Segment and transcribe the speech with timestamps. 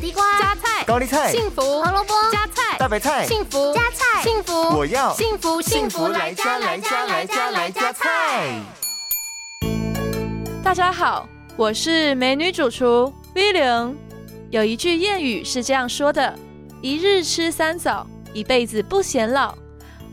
[0.00, 8.58] 地瓜、加菜、高丽菜、幸福、胡萝卜、加菜、大白菜、幸福、加菜、幸福，我要幸福幸福来加来加来加来加菜。
[10.64, 13.94] 大家好，我是美女主厨 V 零。
[14.48, 16.34] 有一句谚语是这样说的：
[16.80, 19.54] 一日吃三枣，一辈子不显老。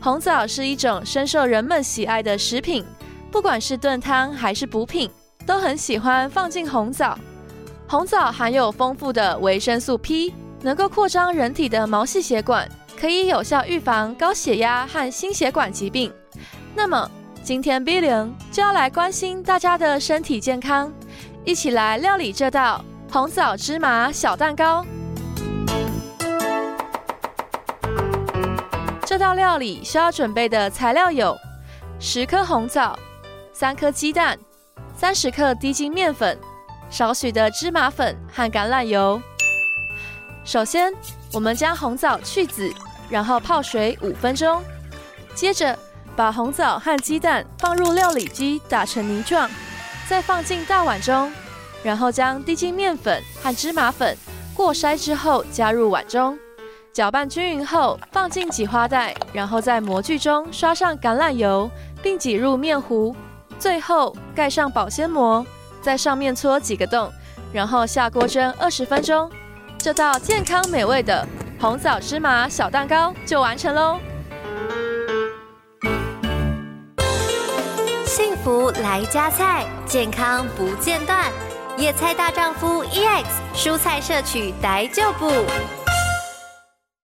[0.02, 2.84] 红枣是一种深受人们喜爱的食品，
[3.32, 5.10] 不管是炖汤还是补品，
[5.46, 7.18] 都很喜欢放进红枣。
[7.90, 12.68] 红枣含有丰富的维生素 P，能够扩张人体的毛细血管，
[13.00, 16.12] 可以有效预防高血压和心血管疾病。
[16.74, 17.10] 那么，
[17.42, 20.92] 今天 B 零就要来关心大家的身体健康，
[21.46, 24.84] 一起来料理这道红枣芝麻小蛋糕。
[29.06, 31.34] 这道料理需要准备的材料有：
[31.98, 32.98] 十颗红枣、
[33.54, 34.38] 三颗鸡蛋、
[34.94, 36.38] 三十克低筋面粉、
[36.90, 39.20] 少许的芝麻粉和橄榄油。
[40.44, 40.92] 首先，
[41.32, 42.72] 我们将红枣去籽，
[43.10, 44.62] 然后泡水五分钟。
[45.34, 45.78] 接着，
[46.16, 49.48] 把红枣和鸡蛋放入料理机打成泥状，
[50.08, 51.30] 再放进大碗中，
[51.82, 54.16] 然后将低筋面粉和芝麻粉
[54.54, 56.38] 过筛之后加入碗中。
[56.92, 61.70] 搅拌均匀后，放进挤花袋，然后在模具中刷上橄榄油，
[62.02, 63.14] 并挤入面糊，
[63.58, 65.46] 最后盖上保鲜膜，
[65.80, 67.12] 在上面戳几个洞，
[67.52, 69.30] 然后下锅蒸二十分钟。
[69.78, 71.26] 这道健康美味的
[71.60, 73.98] 红枣芝麻小蛋糕就完成喽！
[78.04, 81.30] 幸福来加菜，健康不间断。
[81.76, 85.30] 野菜大丈夫 EX，蔬菜摄取逮就补。